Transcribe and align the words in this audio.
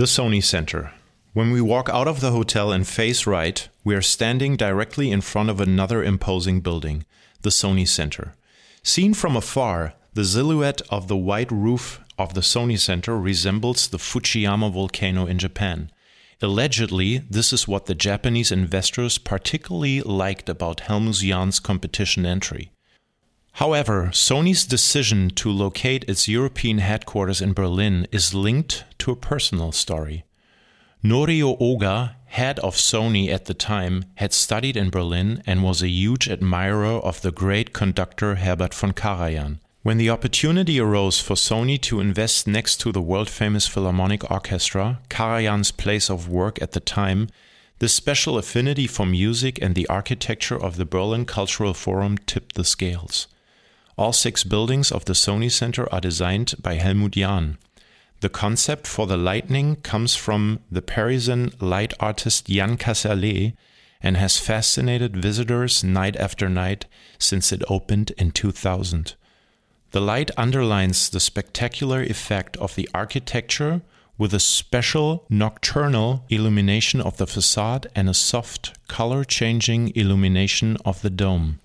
The 0.00 0.06
Sony 0.06 0.42
Center. 0.42 0.94
When 1.34 1.50
we 1.50 1.60
walk 1.60 1.90
out 1.90 2.08
of 2.08 2.20
the 2.20 2.30
hotel 2.30 2.72
and 2.72 2.88
face 2.88 3.26
right, 3.26 3.68
we 3.84 3.94
are 3.94 4.00
standing 4.00 4.56
directly 4.56 5.10
in 5.10 5.20
front 5.20 5.50
of 5.50 5.60
another 5.60 6.02
imposing 6.02 6.62
building, 6.62 7.04
the 7.42 7.50
Sony 7.50 7.86
Center. 7.86 8.32
Seen 8.82 9.12
from 9.12 9.36
afar, 9.36 9.92
the 10.14 10.24
silhouette 10.24 10.80
of 10.88 11.08
the 11.08 11.18
white 11.18 11.52
roof 11.52 12.00
of 12.18 12.32
the 12.32 12.40
Sony 12.40 12.78
Center 12.78 13.20
resembles 13.20 13.88
the 13.88 13.98
Fujiyama 13.98 14.72
volcano 14.72 15.26
in 15.26 15.38
Japan. 15.38 15.90
Allegedly, 16.40 17.18
this 17.28 17.52
is 17.52 17.68
what 17.68 17.84
the 17.84 17.94
Japanese 17.94 18.50
investors 18.50 19.18
particularly 19.18 20.00
liked 20.00 20.48
about 20.48 20.80
Helmut 20.80 21.16
Jahn's 21.16 21.60
competition 21.60 22.24
entry. 22.24 22.72
However, 23.54 24.08
Sony's 24.12 24.64
decision 24.64 25.30
to 25.30 25.50
locate 25.50 26.08
its 26.08 26.28
European 26.28 26.78
headquarters 26.78 27.42
in 27.42 27.52
Berlin 27.52 28.06
is 28.12 28.32
linked 28.32 28.84
a 29.10 29.16
personal 29.16 29.72
story. 29.72 30.24
Norio 31.02 31.58
Ohga, 31.58 32.16
head 32.26 32.58
of 32.60 32.76
Sony 32.76 33.30
at 33.30 33.46
the 33.46 33.54
time, 33.54 34.04
had 34.16 34.32
studied 34.32 34.76
in 34.76 34.90
Berlin 34.90 35.42
and 35.46 35.62
was 35.62 35.82
a 35.82 35.88
huge 35.88 36.28
admirer 36.28 36.98
of 37.00 37.22
the 37.22 37.32
great 37.32 37.72
conductor 37.72 38.34
Herbert 38.34 38.74
von 38.74 38.92
Karajan. 38.92 39.58
When 39.82 39.96
the 39.96 40.10
opportunity 40.10 40.78
arose 40.78 41.20
for 41.20 41.34
Sony 41.36 41.80
to 41.82 42.00
invest 42.00 42.46
next 42.46 42.76
to 42.80 42.92
the 42.92 43.00
world 43.00 43.30
famous 43.30 43.66
Philharmonic 43.66 44.30
Orchestra, 44.30 45.00
Karajan's 45.08 45.72
place 45.72 46.10
of 46.10 46.28
work 46.28 46.60
at 46.60 46.72
the 46.72 46.80
time, 46.80 47.28
this 47.78 47.94
special 47.94 48.36
affinity 48.36 48.86
for 48.86 49.06
music 49.06 49.58
and 49.62 49.74
the 49.74 49.88
architecture 49.88 50.62
of 50.62 50.76
the 50.76 50.84
Berlin 50.84 51.24
Cultural 51.24 51.72
Forum 51.72 52.18
tipped 52.18 52.56
the 52.56 52.64
scales. 52.64 53.26
All 53.96 54.12
six 54.12 54.44
buildings 54.44 54.92
of 54.92 55.06
the 55.06 55.14
Sony 55.14 55.50
Center 55.50 55.90
are 55.90 56.00
designed 56.00 56.54
by 56.60 56.74
Helmut 56.74 57.12
Jahn. 57.12 57.56
The 58.20 58.28
concept 58.28 58.86
for 58.86 59.06
the 59.06 59.16
lightning 59.16 59.76
comes 59.76 60.14
from 60.14 60.60
the 60.70 60.82
Parisian 60.82 61.52
light 61.58 61.94
artist 61.98 62.50
Yann 62.50 62.76
Kersalé 62.76 63.54
and 64.02 64.16
has 64.16 64.38
fascinated 64.38 65.16
visitors 65.16 65.82
night 65.82 66.16
after 66.16 66.48
night 66.48 66.84
since 67.18 67.50
it 67.50 67.62
opened 67.68 68.10
in 68.18 68.30
2000. 68.30 69.14
The 69.92 70.00
light 70.00 70.30
underlines 70.36 71.08
the 71.08 71.18
spectacular 71.18 72.02
effect 72.02 72.56
of 72.58 72.74
the 72.74 72.88
architecture 72.94 73.80
with 74.18 74.34
a 74.34 74.40
special 74.40 75.24
nocturnal 75.30 76.24
illumination 76.28 77.00
of 77.00 77.16
the 77.16 77.26
facade 77.26 77.86
and 77.96 78.08
a 78.08 78.14
soft, 78.14 78.78
color 78.86 79.24
changing 79.24 79.96
illumination 79.96 80.76
of 80.84 81.00
the 81.00 81.10
dome. 81.10 81.58